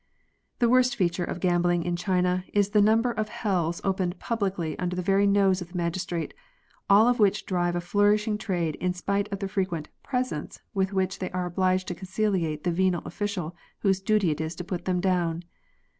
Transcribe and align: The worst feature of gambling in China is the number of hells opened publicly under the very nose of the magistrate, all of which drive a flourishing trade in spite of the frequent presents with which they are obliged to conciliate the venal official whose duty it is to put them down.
The 0.57 0.67
worst 0.67 0.95
feature 0.95 1.23
of 1.23 1.39
gambling 1.39 1.83
in 1.83 1.95
China 1.95 2.43
is 2.53 2.69
the 2.71 2.81
number 2.81 3.11
of 3.11 3.29
hells 3.29 3.79
opened 3.83 4.17
publicly 4.17 4.73
under 4.79 4.95
the 4.95 5.01
very 5.03 5.27
nose 5.27 5.61
of 5.61 5.67
the 5.73 5.77
magistrate, 5.77 6.33
all 6.89 7.07
of 7.07 7.19
which 7.19 7.45
drive 7.45 7.75
a 7.75 7.81
flourishing 7.81 8.39
trade 8.39 8.73
in 8.77 8.95
spite 8.95 9.31
of 9.31 9.37
the 9.37 9.47
frequent 9.47 9.89
presents 10.01 10.59
with 10.73 10.91
which 10.91 11.19
they 11.19 11.29
are 11.29 11.45
obliged 11.45 11.87
to 11.89 11.93
conciliate 11.93 12.63
the 12.63 12.71
venal 12.71 13.03
official 13.05 13.55
whose 13.81 14.01
duty 14.01 14.31
it 14.31 14.41
is 14.41 14.55
to 14.55 14.63
put 14.63 14.85
them 14.85 15.01
down. 15.01 15.43